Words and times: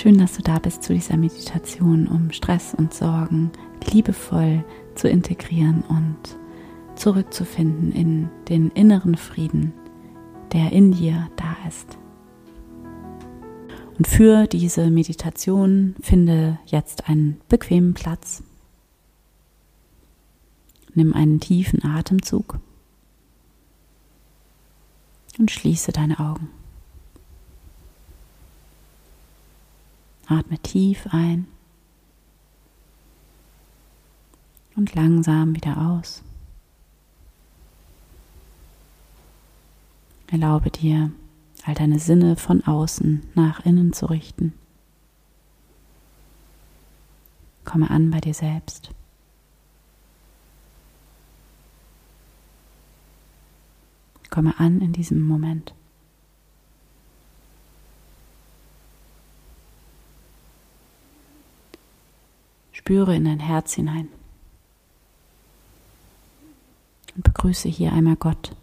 Schön, 0.00 0.16
dass 0.16 0.36
du 0.36 0.42
da 0.42 0.60
bist 0.60 0.84
zu 0.84 0.94
dieser 0.94 1.16
Meditation, 1.16 2.06
um 2.06 2.30
Stress 2.30 2.72
und 2.72 2.94
Sorgen 2.94 3.50
liebevoll 3.90 4.64
zu 4.94 5.08
integrieren 5.08 5.82
und 5.88 6.38
zurückzufinden 6.94 7.90
in 7.90 8.28
den 8.48 8.70
inneren 8.70 9.16
Frieden, 9.16 9.72
der 10.52 10.70
in 10.70 10.92
dir 10.92 11.28
da 11.34 11.56
ist. 11.66 11.98
Und 13.98 14.06
für 14.06 14.46
diese 14.46 14.88
Meditation 14.88 15.96
finde 16.00 16.60
jetzt 16.66 17.08
einen 17.08 17.40
bequemen 17.48 17.94
Platz. 17.94 18.44
Nimm 20.94 21.12
einen 21.12 21.40
tiefen 21.40 21.84
Atemzug 21.84 22.60
und 25.40 25.50
schließe 25.50 25.90
deine 25.90 26.20
Augen. 26.20 26.50
Atme 30.28 30.58
tief 30.58 31.06
ein 31.10 31.46
und 34.76 34.94
langsam 34.94 35.56
wieder 35.56 35.90
aus. 35.90 36.22
Erlaube 40.26 40.70
dir, 40.70 41.10
all 41.64 41.74
deine 41.74 41.98
Sinne 41.98 42.36
von 42.36 42.62
außen 42.62 43.22
nach 43.34 43.64
innen 43.64 43.94
zu 43.94 44.06
richten. 44.06 44.52
Komme 47.64 47.90
an 47.90 48.10
bei 48.10 48.20
dir 48.20 48.34
selbst. 48.34 48.90
Komme 54.28 54.60
an 54.60 54.82
in 54.82 54.92
diesem 54.92 55.22
Moment. 55.22 55.74
Spüre 62.78 63.16
in 63.16 63.24
dein 63.24 63.40
Herz 63.40 63.74
hinein. 63.74 64.08
Und 67.16 67.24
begrüße 67.24 67.68
hier 67.68 67.92
einmal 67.92 68.14
Gott. 68.14 68.54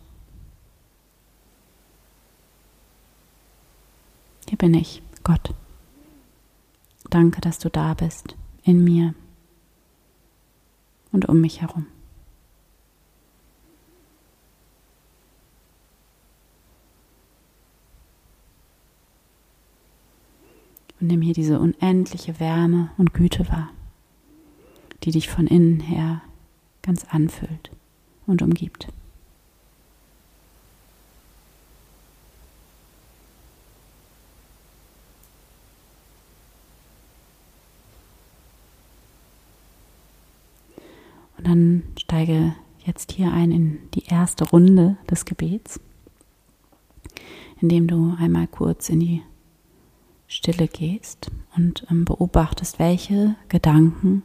Hier 4.47 4.57
bin 4.57 4.73
ich, 4.73 5.01
Gott. 5.23 5.53
Danke, 7.09 7.41
dass 7.41 7.59
du 7.59 7.69
da 7.69 7.93
bist, 7.93 8.37
in 8.63 8.85
mir 8.85 9.13
und 11.11 11.27
um 11.27 11.41
mich 11.41 11.59
herum. 11.59 11.85
Und 21.01 21.07
nimm 21.07 21.21
hier 21.21 21.33
diese 21.33 21.59
unendliche 21.59 22.39
Wärme 22.39 22.91
und 22.97 23.13
Güte 23.13 23.49
wahr 23.49 23.74
die 25.05 25.11
dich 25.11 25.29
von 25.29 25.45
innen 25.45 25.79
her 25.79 26.21
ganz 26.81 27.05
anfüllt 27.05 27.69
und 28.25 28.41
umgibt. 28.41 28.87
Und 41.37 41.47
dann 41.47 41.83
steige 41.99 42.55
jetzt 42.83 43.11
hier 43.11 43.31
ein 43.31 43.51
in 43.51 43.79
die 43.93 44.05
erste 44.05 44.49
Runde 44.49 44.97
des 45.09 45.25
Gebets, 45.25 45.79
indem 47.61 47.87
du 47.87 48.15
einmal 48.17 48.47
kurz 48.47 48.89
in 48.89 48.99
die 48.99 49.21
Stille 50.27 50.67
gehst 50.67 51.29
und 51.55 51.85
ähm, 51.91 52.05
beobachtest, 52.05 52.79
welche 52.79 53.35
Gedanken 53.49 54.23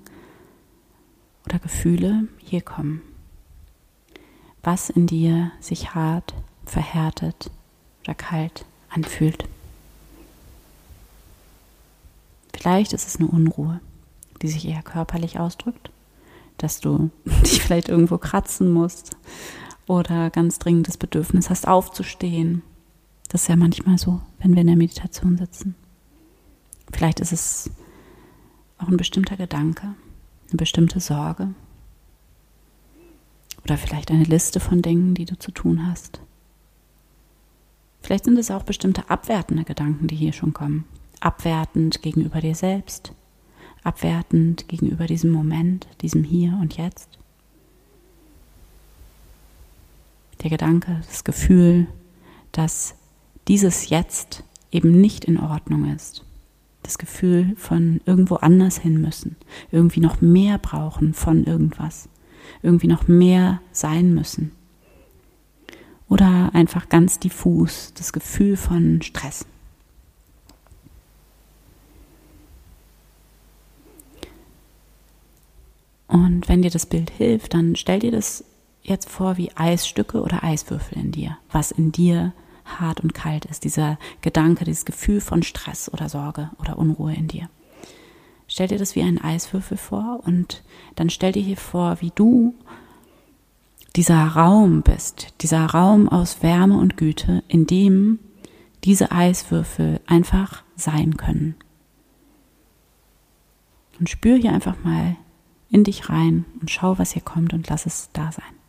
oder 1.47 1.59
Gefühle 1.59 2.29
hier 2.39 2.61
kommen. 2.61 3.03
Was 4.63 4.91
in 4.91 5.07
dir 5.07 5.53
sich 5.61 5.95
hart, 5.95 6.35
verhärtet 6.67 7.51
oder 8.05 8.15
kalt 8.15 8.65
anfühlt. 8.89 9.45
Vielleicht 12.53 12.93
ist 12.93 13.07
es 13.07 13.17
eine 13.17 13.29
Unruhe, 13.29 13.81
die 14.43 14.49
sich 14.49 14.67
eher 14.67 14.83
körperlich 14.83 15.39
ausdrückt, 15.39 15.91
dass 16.59 16.81
du 16.81 17.11
dich 17.25 17.63
vielleicht 17.63 17.89
irgendwo 17.89 18.19
kratzen 18.19 18.73
musst 18.73 19.17
oder 19.87 20.31
ganz 20.31 20.59
dringend 20.59 20.89
das 20.89 20.97
Bedürfnis 20.97 21.51
hast, 21.51 21.67
aufzustehen. 21.67 22.63
Das 23.29 23.43
ist 23.43 23.49
ja 23.49 23.57
manchmal 23.57 23.99
so, 23.99 24.21
wenn 24.41 24.55
wir 24.55 24.61
in 24.61 24.67
der 24.67 24.77
Meditation 24.77 25.39
sitzen. 25.39 25.75
Vielleicht 26.93 27.21
ist 27.21 27.33
es 27.33 27.71
auch 28.79 28.89
ein 28.89 28.97
bestimmter 28.97 29.37
Gedanke, 29.37 29.95
eine 30.51 30.59
bestimmte 30.59 31.01
Sorge 31.01 31.55
oder 33.65 33.77
vielleicht 33.77 34.11
eine 34.11 34.25
Liste 34.25 34.61
von 34.61 34.83
Dingen, 34.83 35.15
die 35.15 35.25
du 35.25 35.39
zu 35.39 35.51
tun 35.51 35.87
hast. 35.87 36.21
Vielleicht 38.03 38.25
sind 38.25 38.39
es 38.39 38.51
auch 38.51 38.63
bestimmte 38.63 39.11
abwertende 39.11 39.65
Gedanken, 39.65 40.07
die 40.07 40.17
hier 40.17 40.33
schon 40.33 40.53
kommen. 40.53 40.85
Abwertend 41.21 42.03
gegenüber 42.03 42.41
dir 42.41 42.55
selbst, 42.55 43.13
abwertend 43.85 44.69
gegenüber 44.69 45.07
diesem 45.07 45.31
Moment, 45.31 45.87
diesem 46.01 46.25
Hier 46.25 46.59
und 46.61 46.77
Jetzt. 46.77 47.19
Der 50.43 50.51
Gedanke, 50.51 51.03
das 51.07 51.25
Gefühl, 51.25 51.87
dass 52.53 52.95
dieses 53.49 53.91
Jetzt 53.91 54.45
eben 54.73 55.01
nicht 55.01 55.27
in 55.27 55.39
Ordnung 55.39 55.95
ist 55.95 56.25
das 56.91 56.99
Gefühl 56.99 57.55
von 57.57 58.01
irgendwo 58.05 58.35
anders 58.37 58.79
hin 58.79 59.01
müssen, 59.01 59.37
irgendwie 59.71 60.01
noch 60.01 60.21
mehr 60.21 60.59
brauchen 60.59 61.15
von 61.15 61.45
irgendwas, 61.45 62.09
irgendwie 62.63 62.89
noch 62.89 63.07
mehr 63.07 63.61
sein 63.71 64.13
müssen. 64.13 64.51
Oder 66.09 66.51
einfach 66.53 66.89
ganz 66.89 67.21
diffus 67.21 67.95
das 67.97 68.13
Gefühl 68.13 68.57
von 68.57 69.01
Stress. 69.03 69.47
Und 76.09 76.49
wenn 76.49 76.63
dir 76.63 76.71
das 76.71 76.87
Bild 76.87 77.11
hilft, 77.11 77.55
dann 77.55 77.77
stell 77.77 78.01
dir 78.01 78.11
das 78.11 78.45
jetzt 78.83 79.09
vor 79.09 79.37
wie 79.37 79.53
Eisstücke 79.55 80.23
oder 80.23 80.43
Eiswürfel 80.43 80.99
in 80.99 81.13
dir, 81.13 81.39
was 81.53 81.71
in 81.71 81.93
dir 81.93 82.33
hart 82.79 83.01
und 83.01 83.15
kalt 83.15 83.47
ist, 83.47 83.65
dieser 83.65 83.99
Gedanke, 84.21 84.65
dieses 84.65 84.85
Gefühl 84.85 85.21
von 85.21 85.43
Stress 85.43 85.93
oder 85.93 86.09
Sorge 86.09 86.51
oder 86.59 86.79
Unruhe 86.79 87.15
in 87.15 87.27
dir. 87.27 87.49
Stell 88.47 88.69
dir 88.69 88.79
das 88.79 88.95
wie 88.97 89.03
einen 89.03 89.19
Eiswürfel 89.19 89.77
vor 89.77 90.21
und 90.25 90.63
dann 90.97 91.11
stell 91.11 91.33
dir 91.33 91.43
hier 91.43 91.57
vor, 91.57 92.01
wie 92.01 92.13
du 92.15 92.55
dieser 93.97 94.25
Raum 94.25 94.83
bist, 94.83 95.35
dieser 95.41 95.67
Raum 95.67 96.09
aus 96.09 96.43
Wärme 96.43 96.77
und 96.79 96.97
Güte, 96.97 97.43
in 97.49 97.67
dem 97.67 98.19
diese 98.85 99.13
Eiswürfel 99.13 100.01
einfach 100.07 100.63
sein 100.77 101.17
können. 101.17 101.55
Und 103.99 104.09
spür 104.09 104.37
hier 104.37 104.53
einfach 104.53 104.83
mal 104.83 105.17
in 105.71 105.85
dich 105.85 106.09
rein 106.09 106.45
und 106.61 106.71
schau, 106.71 106.99
was 106.99 107.13
hier 107.13 107.23
kommt 107.23 107.53
und 107.53 107.69
lass 107.69 107.87
es 107.87 108.11
da 108.13 108.33
sein. 108.33 108.60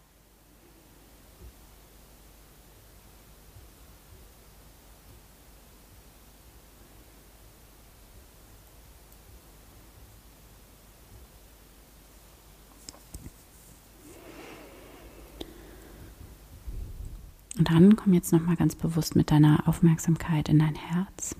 Und 17.61 17.69
dann 17.69 17.95
komm 17.95 18.13
jetzt 18.15 18.31
nochmal 18.33 18.55
ganz 18.55 18.73
bewusst 18.73 19.15
mit 19.15 19.29
deiner 19.29 19.67
Aufmerksamkeit 19.67 20.49
in 20.49 20.57
dein 20.57 20.73
Herz. 20.73 21.35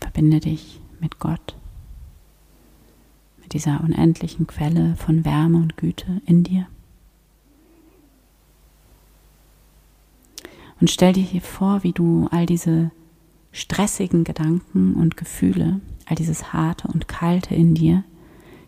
Verbinde 0.00 0.40
dich 0.40 0.80
mit 0.98 1.18
Gott, 1.18 1.58
mit 3.42 3.52
dieser 3.52 3.82
unendlichen 3.84 4.46
Quelle 4.46 4.96
von 4.96 5.26
Wärme 5.26 5.58
und 5.58 5.76
Güte 5.76 6.22
in 6.24 6.42
dir. 6.42 6.68
Und 10.80 10.90
stell 10.90 11.12
dir 11.12 11.22
hier 11.22 11.42
vor, 11.42 11.82
wie 11.82 11.92
du 11.92 12.28
all 12.30 12.46
diese 12.46 12.92
stressigen 13.52 14.24
Gedanken 14.24 14.94
und 14.94 15.18
Gefühle, 15.18 15.82
all 16.06 16.16
dieses 16.16 16.54
harte 16.54 16.88
und 16.88 17.08
kalte 17.08 17.54
in 17.54 17.74
dir, 17.74 18.04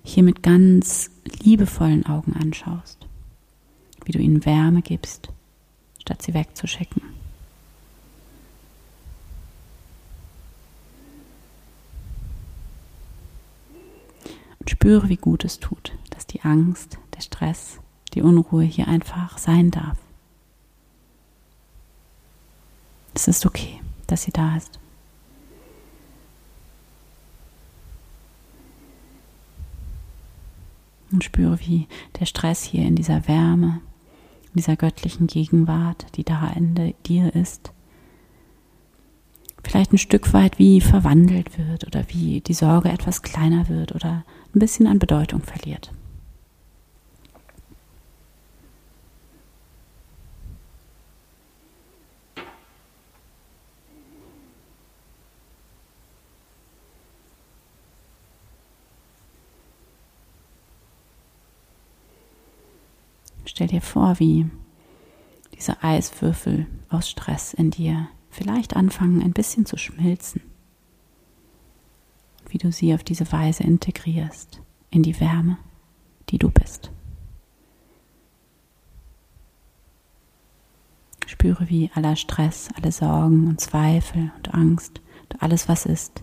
hier 0.03 0.23
mit 0.23 0.43
ganz 0.43 1.11
liebevollen 1.43 2.05
Augen 2.05 2.35
anschaust 2.35 3.09
wie 4.05 4.13
du 4.13 4.19
ihnen 4.19 4.45
Wärme 4.45 4.83
gibst, 4.83 5.29
statt 6.01 6.23
sie 6.23 6.35
wegzuschicken. 6.35 7.03
Und 14.59 14.71
spüre, 14.71 15.09
wie 15.09 15.17
gut 15.17 15.45
es 15.45 15.59
tut, 15.59 15.93
dass 16.11 16.27
die 16.27 16.43
Angst, 16.43 16.99
der 17.17 17.21
Stress, 17.21 17.79
die 18.15 18.23
Unruhe 18.23 18.65
hier 18.65 18.89
einfach 18.89 19.39
sein 19.39 19.71
darf. 19.71 19.99
Es 23.15 23.29
ist 23.29 23.45
okay, 23.45 23.81
dass 24.07 24.23
sie 24.23 24.33
da 24.33 24.57
ist. 24.57 24.79
und 31.13 31.23
spüre, 31.25 31.61
wie 31.61 31.87
der 32.19 32.27
Stress 32.27 32.63
hier 32.63 32.85
in 32.85 32.97
dieser 32.97 33.29
Wärme, 33.29 33.81
dieser 34.55 34.77
göttlichen 34.77 35.27
Gegenwart, 35.27 36.07
die 36.17 36.25
da 36.25 36.49
in 36.57 36.95
dir 37.07 37.35
ist, 37.35 37.73
vielleicht 39.65 39.93
ein 39.93 39.99
Stück 39.99 40.33
weit 40.33 40.59
wie 40.59 40.81
verwandelt 40.81 41.59
wird 41.59 41.87
oder 41.87 42.05
wie 42.09 42.41
die 42.41 42.55
Sorge 42.55 42.89
etwas 42.89 43.23
kleiner 43.23 43.69
wird 43.69 43.95
oder 43.95 44.25
ein 44.55 44.59
bisschen 44.59 44.87
an 44.87 44.99
Bedeutung 44.99 45.43
verliert. 45.43 45.93
Stell 63.45 63.67
dir 63.67 63.81
vor, 63.81 64.19
wie 64.19 64.47
diese 65.55 65.83
Eiswürfel 65.83 66.67
aus 66.89 67.09
Stress 67.09 67.55
in 67.55 67.71
dir 67.71 68.09
vielleicht 68.31 68.77
anfangen 68.77 69.23
ein 69.23 69.33
bisschen 69.33 69.67
zu 69.67 69.77
schmilzen. 69.77 70.43
Wie 72.49 72.59
du 72.59 72.73
sie 72.73 72.95
auf 72.95 73.05
diese 73.05 73.31
Weise 73.33 73.63
integrierst 73.63 74.61
in 74.91 75.03
die 75.03 75.19
Wärme, 75.21 75.59
die 76.31 76.39
du 76.39 76.51
bist. 76.51 76.91
Spüre, 81.27 81.69
wie 81.69 81.91
aller 81.95 82.17
Stress, 82.17 82.69
alle 82.77 82.93
Sorgen 82.93 83.49
und 83.49 83.61
Zweifel 83.61 84.33
und 84.37 84.53
Angst 84.55 85.01
und 85.23 85.43
alles, 85.43 85.69
was 85.69 85.87
ist, 85.87 86.23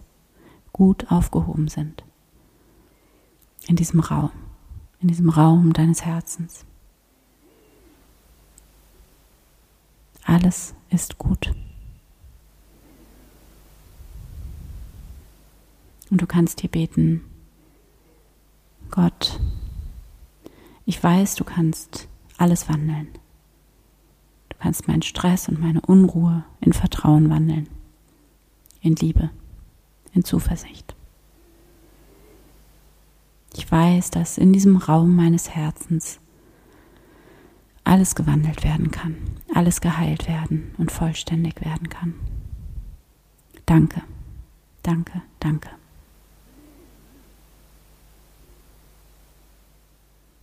gut 0.72 1.12
aufgehoben 1.12 1.68
sind. 1.68 2.04
In 3.68 3.76
diesem 3.76 4.00
Raum, 4.00 4.32
in 5.00 5.08
diesem 5.08 5.30
Raum 5.30 5.74
deines 5.74 6.06
Herzens. 6.06 6.66
Alles 10.30 10.76
ist 10.92 11.18
gut. 11.18 11.56
Und 16.12 16.22
du 16.22 16.28
kannst 16.28 16.62
hier 16.62 16.70
beten, 16.70 17.24
Gott, 18.92 19.40
ich 20.86 21.04
weiß, 21.04 21.34
du 21.34 21.44
kannst 21.44 22.08
alles 22.38 22.70
wandeln. 22.70 23.08
Du 24.50 24.58
kannst 24.60 24.88
meinen 24.88 25.02
Stress 25.02 25.50
und 25.50 25.60
meine 25.60 25.82
Unruhe 25.82 26.44
in 26.62 26.74
Vertrauen 26.74 27.32
wandeln, 27.32 27.68
in 28.82 28.96
Liebe, 28.98 29.32
in 30.14 30.24
Zuversicht. 30.24 30.94
Ich 33.56 33.72
weiß, 33.72 34.12
dass 34.12 34.38
in 34.38 34.54
diesem 34.54 34.78
Raum 34.78 35.16
meines 35.16 35.50
Herzens 35.50 36.20
alles 37.90 38.14
gewandelt 38.14 38.64
werden 38.64 38.92
kann, 38.92 39.16
alles 39.56 39.82
geheilt 39.82 40.28
werden 40.28 40.76
und 40.78 40.92
vollständig 40.92 41.60
werden 41.66 41.90
kann. 41.90 42.14
Danke, 43.66 44.04
danke, 44.84 45.24
danke. 45.40 45.70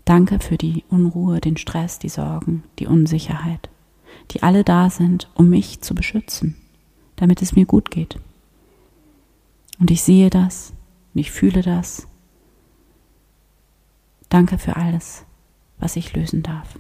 Danke 0.05 0.41
für 0.41 0.59
die 0.59 0.85
Unruhe, 0.89 1.41
den 1.41 1.57
Stress, 1.57 2.01
die 2.01 2.09
Sorgen, 2.09 2.65
die 2.81 2.89
Unsicherheit, 2.89 3.71
die 4.33 4.43
alle 4.43 4.65
da 4.65 4.91
sind, 4.91 5.31
um 5.35 5.49
mich 5.49 5.81
zu 5.83 5.95
beschützen, 5.95 6.57
damit 7.15 7.43
es 7.43 7.55
mir 7.55 7.67
gut 7.67 7.93
geht. 7.93 8.19
Und 9.79 9.93
ich 9.93 10.03
sehe 10.03 10.31
das 10.31 10.73
und 11.15 11.21
ich 11.21 11.31
fühle 11.31 11.63
das. 11.63 12.09
Danke 14.29 14.59
für 14.59 14.75
alles, 14.75 15.25
was 15.79 15.95
ich 15.95 16.13
lösen 16.13 16.43
darf. 16.43 16.77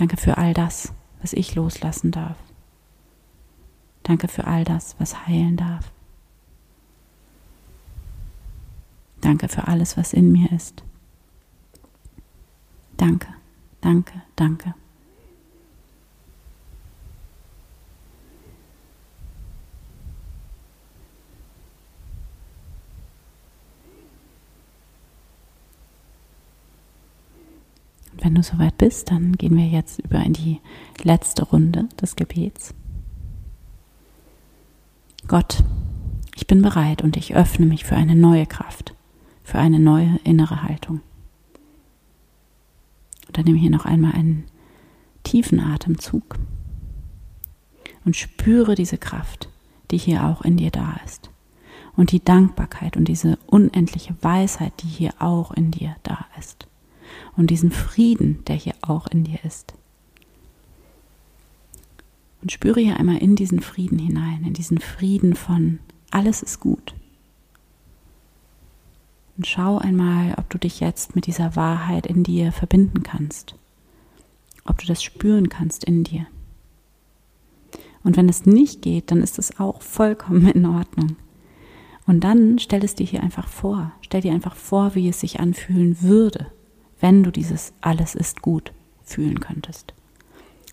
Danke 0.00 0.16
für 0.16 0.38
all 0.38 0.54
das, 0.54 0.94
was 1.20 1.34
ich 1.34 1.54
loslassen 1.54 2.10
darf. 2.10 2.38
Danke 4.02 4.28
für 4.28 4.46
all 4.46 4.64
das, 4.64 4.96
was 4.98 5.26
heilen 5.26 5.58
darf. 5.58 5.92
Danke 9.20 9.48
für 9.48 9.68
alles, 9.68 9.98
was 9.98 10.14
in 10.14 10.32
mir 10.32 10.50
ist. 10.52 10.82
Danke, 12.96 13.28
danke, 13.82 14.22
danke. 14.36 14.74
Und 28.12 28.24
wenn 28.24 28.29
du 28.40 28.56
soweit 28.56 28.76
bist, 28.78 29.10
dann 29.10 29.36
gehen 29.36 29.56
wir 29.56 29.66
jetzt 29.66 30.00
über 30.00 30.18
in 30.24 30.32
die 30.32 30.60
letzte 31.02 31.44
Runde 31.44 31.88
des 32.00 32.16
Gebets. 32.16 32.74
Gott, 35.28 35.62
ich 36.34 36.46
bin 36.46 36.62
bereit 36.62 37.02
und 37.02 37.16
ich 37.16 37.34
öffne 37.34 37.66
mich 37.66 37.84
für 37.84 37.96
eine 37.96 38.16
neue 38.16 38.46
Kraft, 38.46 38.94
für 39.44 39.58
eine 39.58 39.78
neue 39.78 40.18
innere 40.24 40.62
Haltung. 40.62 41.00
Und 43.26 43.38
dann 43.38 43.44
nehme 43.44 43.58
hier 43.58 43.70
noch 43.70 43.84
einmal 43.84 44.12
einen 44.12 44.44
tiefen 45.22 45.60
Atemzug 45.60 46.36
und 48.04 48.16
spüre 48.16 48.74
diese 48.74 48.98
Kraft, 48.98 49.48
die 49.90 49.98
hier 49.98 50.24
auch 50.24 50.42
in 50.42 50.56
dir 50.56 50.70
da 50.70 50.96
ist. 51.04 51.30
Und 51.94 52.12
die 52.12 52.24
Dankbarkeit 52.24 52.96
und 52.96 53.06
diese 53.06 53.38
unendliche 53.46 54.14
Weisheit, 54.22 54.72
die 54.82 54.88
hier 54.88 55.12
auch 55.18 55.52
in 55.52 55.70
dir 55.70 55.94
da 56.02 56.26
ist. 56.38 56.69
Und 57.36 57.48
diesen 57.50 57.70
Frieden, 57.70 58.44
der 58.46 58.56
hier 58.56 58.74
auch 58.82 59.06
in 59.08 59.24
dir 59.24 59.38
ist. 59.44 59.74
Und 62.42 62.52
spüre 62.52 62.80
hier 62.80 62.98
einmal 62.98 63.18
in 63.18 63.36
diesen 63.36 63.60
Frieden 63.60 63.98
hinein, 63.98 64.44
in 64.44 64.54
diesen 64.54 64.78
Frieden 64.78 65.34
von 65.34 65.78
alles 66.10 66.42
ist 66.42 66.60
gut. 66.60 66.94
Und 69.36 69.46
schau 69.46 69.78
einmal, 69.78 70.34
ob 70.36 70.50
du 70.50 70.58
dich 70.58 70.80
jetzt 70.80 71.14
mit 71.14 71.26
dieser 71.26 71.56
Wahrheit 71.56 72.06
in 72.06 72.24
dir 72.24 72.52
verbinden 72.52 73.02
kannst. 73.02 73.54
Ob 74.64 74.78
du 74.78 74.86
das 74.86 75.02
spüren 75.02 75.48
kannst 75.48 75.84
in 75.84 76.04
dir. 76.04 76.26
Und 78.02 78.16
wenn 78.16 78.28
es 78.28 78.46
nicht 78.46 78.82
geht, 78.82 79.10
dann 79.10 79.22
ist 79.22 79.38
es 79.38 79.58
auch 79.58 79.82
vollkommen 79.82 80.48
in 80.48 80.66
Ordnung. 80.66 81.16
Und 82.06 82.24
dann 82.24 82.58
stell 82.58 82.84
es 82.84 82.94
dir 82.94 83.06
hier 83.06 83.22
einfach 83.22 83.46
vor. 83.48 83.92
Stell 84.00 84.22
dir 84.22 84.32
einfach 84.32 84.56
vor, 84.56 84.94
wie 84.94 85.08
es 85.08 85.20
sich 85.20 85.40
anfühlen 85.40 86.02
würde, 86.02 86.46
wenn 87.00 87.22
du 87.22 87.30
dieses 87.30 87.72
alles 87.80 88.14
ist 88.14 88.42
gut 88.42 88.72
fühlen 89.02 89.40
könntest. 89.40 89.94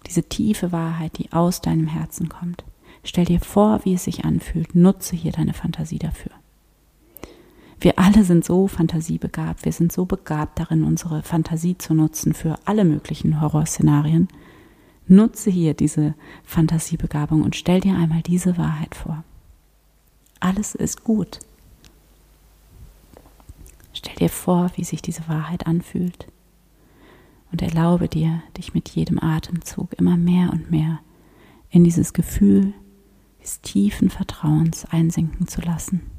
Diese 0.05 0.24
tiefe 0.24 0.72
Wahrheit, 0.72 1.17
die 1.17 1.31
aus 1.34 1.62
deinem 1.62 1.88
Herzen 1.88 2.29
kommt. 2.29 2.63
Stell 3.03 3.25
dir 3.25 3.39
vor, 3.39 3.81
wie 3.84 3.93
es 3.93 4.03
sich 4.03 4.25
anfühlt. 4.25 4.75
Nutze 4.75 5.15
hier 5.15 5.31
deine 5.31 5.53
Fantasie 5.53 6.00
dafür. 6.00 6.31
Wir 7.79 8.00
alle 8.00 8.24
sind 8.24 8.43
so 8.43 8.67
fantasiebegabt, 8.67 9.63
wir 9.63 9.72
sind 9.72 9.91
so 9.91 10.05
begabt 10.05 10.60
darin, 10.60 10.84
unsere 10.84 11.22
Fantasie 11.22 11.77
zu 11.77 11.93
nutzen 11.93 12.34
für 12.34 12.57
alle 12.65 12.84
möglichen 12.84 13.39
Horrorszenarien. 13.39 14.27
Nutze 15.07 15.51
hier 15.51 15.74
diese 15.74 16.15
Fantasiebegabung 16.43 17.43
und 17.43 17.55
stell 17.55 17.79
dir 17.79 17.96
einmal 17.96 18.24
diese 18.24 18.57
Wahrheit 18.57 18.96
vor. 18.96 19.24
Alles 20.39 20.75
ist 20.75 21.03
gut. 21.03 21.39
Stell 23.98 24.13
dir 24.13 24.30
vor, 24.30 24.70
wie 24.75 24.84
sich 24.84 25.01
diese 25.01 25.27
Wahrheit 25.27 25.66
anfühlt 25.66 26.27
und 27.51 27.63
erlaube 27.63 28.08
dir, 28.08 28.44
dich 28.56 28.75
mit 28.75 28.89
jedem 28.89 29.18
Atemzug 29.20 29.94
immer 29.94 30.18
mehr 30.18 30.51
und 30.51 30.70
mehr 30.70 31.00
in 31.72 31.84
dieses 31.84 32.13
Gefühl 32.13 32.74
des 33.42 33.62
tiefen 33.62 34.12
Vertrauens 34.12 34.86
einsinken 34.86 35.48
zu 35.48 35.62
lassen. 35.62 36.12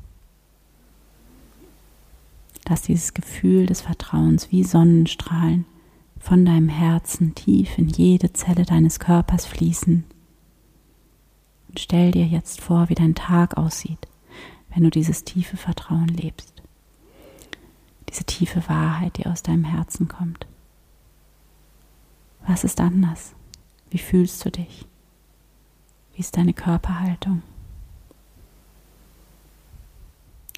Lass 2.68 2.82
dieses 2.82 3.14
Gefühl 3.14 3.66
des 3.66 3.82
Vertrauens 3.82 4.50
wie 4.50 4.64
Sonnenstrahlen 4.64 5.64
von 6.18 6.44
deinem 6.44 6.68
Herzen 6.68 7.36
tief 7.36 7.78
in 7.78 7.88
jede 7.88 8.32
Zelle 8.32 8.64
deines 8.64 8.98
Körpers 8.98 9.46
fließen. 9.46 10.02
Und 11.68 11.78
stell 11.78 12.10
dir 12.10 12.26
jetzt 12.26 12.60
vor, 12.60 12.88
wie 12.88 12.96
dein 12.96 13.14
Tag 13.14 13.56
aussieht, 13.56 14.08
wenn 14.74 14.82
du 14.82 14.90
dieses 14.90 15.22
tiefe 15.22 15.56
Vertrauen 15.56 16.08
lebst. 16.08 16.57
Diese 18.08 18.24
tiefe 18.24 18.68
Wahrheit, 18.68 19.16
die 19.18 19.26
aus 19.26 19.42
deinem 19.42 19.64
Herzen 19.64 20.08
kommt. 20.08 20.46
Was 22.46 22.64
ist 22.64 22.80
anders? 22.80 23.34
Wie 23.90 23.98
fühlst 23.98 24.44
du 24.44 24.50
dich? 24.50 24.86
Wie 26.14 26.20
ist 26.20 26.36
deine 26.36 26.54
Körperhaltung? 26.54 27.42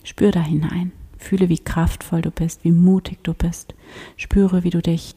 Spür 0.04 0.30
da 0.30 0.40
hinein. 0.40 0.92
Fühle, 1.18 1.48
wie 1.48 1.58
kraftvoll 1.58 2.22
du 2.22 2.30
bist, 2.30 2.64
wie 2.64 2.72
mutig 2.72 3.22
du 3.22 3.34
bist. 3.34 3.74
Spüre, 4.16 4.64
wie 4.64 4.70
du 4.70 4.80
dich 4.80 5.14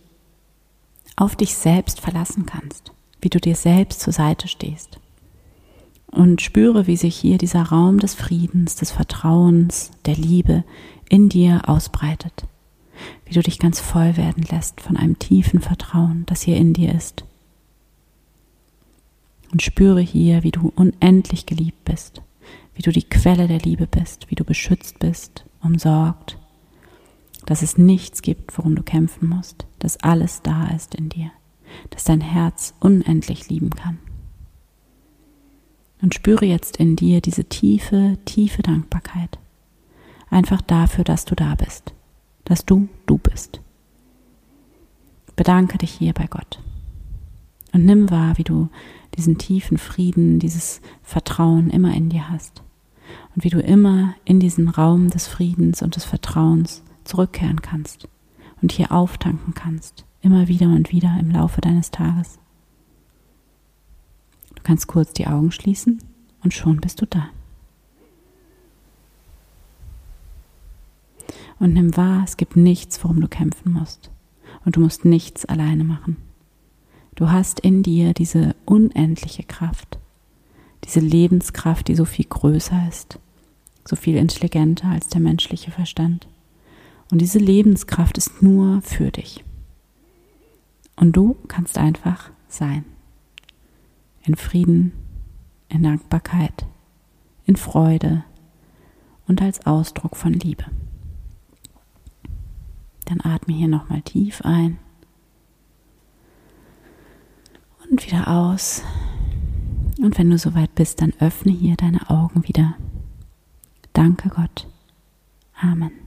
auf 1.15 1.35
dich 1.35 1.55
selbst 1.55 2.01
verlassen 2.01 2.45
kannst, 2.45 2.91
wie 3.21 3.29
du 3.29 3.39
dir 3.39 3.55
selbst 3.55 4.01
zur 4.01 4.11
Seite 4.11 4.47
stehst. 4.47 4.99
Und 6.13 6.41
spüre, 6.41 6.86
wie 6.88 6.96
sich 6.98 7.15
hier 7.15 7.38
dieser 7.38 7.63
Raum 7.63 8.00
des 8.00 8.13
Friedens, 8.13 8.75
des 8.75 8.91
Vertrauens, 8.91 9.91
der 10.05 10.15
Liebe 10.15 10.63
in 11.10 11.27
dir 11.29 11.67
ausbreitet. 11.67 12.46
wie 13.25 13.34
du 13.34 13.41
dich 13.41 13.60
ganz 13.60 13.79
voll 13.79 14.17
werden 14.17 14.43
lässt 14.50 14.82
von 14.82 14.98
einem 14.98 15.17
tiefen 15.20 15.60
Vertrauen, 15.62 16.24
das 16.27 16.41
hier 16.41 16.58
in 16.58 16.74
dir 16.74 16.93
ist. 16.93 17.25
Und 19.51 19.62
spüre 19.62 20.01
hier, 20.01 20.43
wie 20.43 20.51
du 20.51 20.72
unendlich 20.75 21.46
geliebt 21.46 21.86
bist, 21.86 22.22
wie 22.75 22.82
du 22.82 22.91
die 22.91 23.03
Quelle 23.03 23.48
der 23.48 23.60
Liebe 23.60 23.88
bist, 23.88 24.29
wie 24.29 24.36
du 24.36 24.43
beschützt 24.43 25.00
bist, 25.00 25.46
umsorgt, 25.62 26.38
dass 27.46 27.62
es 27.62 27.77
nichts 27.77 28.22
gibt, 28.22 28.58
worum 28.58 28.75
du 28.75 28.84
kämpfen 28.84 29.29
musst, 29.29 29.65
dass 29.79 29.98
alles 29.98 30.41
da 30.41 30.67
ist 30.67 30.96
in 30.96 31.10
dir, 31.10 31.32
dass 31.91 32.03
dein 32.03 32.22
Herz 32.22 32.74
unendlich 32.79 33.50
lieben 33.50 33.70
kann. 33.70 34.00
Und 36.03 36.13
spüre 36.13 36.45
jetzt 36.45 36.75
in 36.75 36.98
dir 36.98 37.22
diese 37.22 37.45
tiefe, 37.45 38.17
tiefe 38.25 38.62
Dankbarkeit. 38.62 39.39
Einfach 40.29 40.62
dafür, 40.62 41.05
dass 41.05 41.24
du 41.24 41.33
da 41.33 41.55
bist, 41.55 41.93
dass 42.43 42.65
du 42.65 42.89
du 43.05 43.17
bist. 43.17 43.62
Bedanke 45.38 45.77
dich 45.77 45.91
hier 45.91 46.12
bei 46.12 46.27
Gott. 46.27 46.60
Und 47.72 47.86
nimm 47.86 48.12
wahr, 48.12 48.38
wie 48.38 48.43
du 48.43 48.67
diesen 49.15 49.38
tiefen 49.38 49.77
Frieden, 49.77 50.39
dieses 50.39 50.81
Vertrauen 51.03 51.69
immer 51.69 51.93
in 51.95 52.10
dir 52.10 52.29
hast. 52.29 52.63
Und 53.33 53.45
wie 53.45 53.50
du 53.50 53.62
immer 53.62 54.13
in 54.25 54.41
diesen 54.41 54.67
Raum 54.67 55.10
des 55.10 55.27
Friedens 55.27 55.81
und 55.81 55.95
des 55.95 56.03
Vertrauens 56.03 56.83
zurückkehren 57.05 57.62
kannst 57.62 58.10
und 58.62 58.74
hier 58.74 58.91
auftanken 58.91 59.53
kannst, 59.53 60.03
immer 60.19 60.50
wieder 60.50 60.67
und 60.67 60.91
wieder 60.91 61.15
im 61.17 61.31
Laufe 61.31 61.62
deines 61.62 61.91
Tages. 61.91 62.39
Du 64.63 64.67
kannst 64.67 64.88
kurz 64.88 65.12
die 65.12 65.27
Augen 65.27 65.51
schließen 65.51 66.01
und 66.41 66.53
schon 66.53 66.79
bist 66.79 67.01
du 67.01 67.05
da. 67.05 67.27
Und 71.60 71.74
nimm 71.74 71.98
wahr, 71.98 72.24
es 72.24 72.38
gibt 72.38 72.55
nichts, 72.55 73.03
worum 73.03 73.20
du 73.20 73.27
kämpfen 73.27 73.74
musst. 73.74 74.10
Und 74.63 74.77
du 74.77 74.79
musst 74.79 75.03
nichts 75.03 75.43
alleine 75.43 75.84
machen. 75.84 76.15
Du 77.15 77.29
hast 77.29 77.60
in 77.60 77.84
dir 77.84 78.13
diese 78.13 78.55
unendliche 78.63 79.43
Kraft, 79.43 80.00
diese 80.86 81.01
Lebenskraft, 81.01 81.89
die 81.89 81.96
so 81.96 82.05
viel 82.05 82.25
größer 82.25 82.88
ist, 82.88 83.20
so 83.84 83.98
viel 83.98 84.15
intelligenter 84.15 84.88
als 84.88 85.10
der 85.10 85.20
menschliche 85.20 85.72
Verstand. 85.72 86.25
Und 87.12 87.20
diese 87.20 87.39
Lebenskraft 87.39 88.17
ist 88.17 88.41
nur 88.41 88.82
für 88.82 89.12
dich. 89.12 89.43
Und 90.96 91.17
du 91.17 91.36
kannst 91.50 91.77
einfach 91.77 92.29
sein 92.48 92.86
in 94.24 94.36
Frieden, 94.36 94.94
in 95.70 95.84
Dankbarkeit, 95.84 96.65
in 97.46 97.56
Freude 97.56 98.24
und 99.27 99.42
als 99.42 99.65
Ausdruck 99.65 100.15
von 100.15 100.34
Liebe. 100.34 100.65
Dann 103.06 103.22
atme 103.22 103.53
hier 103.53 103.68
nochmal 103.68 104.01
tief 104.01 104.42
ein 104.44 104.77
und 107.89 108.06
wieder 108.06 108.27
aus. 108.27 108.82
Und 110.01 110.18
wenn 110.18 110.30
du 110.30 110.38
soweit 110.38 110.74
bist, 110.75 111.01
dann 111.01 111.13
öffne 111.20 111.51
hier 111.51 111.75
deine 111.75 112.10
Augen 112.10 112.48
wieder. 112.48 112.75
Danke 113.94 114.30
Gott. 114.30 114.68
Amen. 115.62 116.02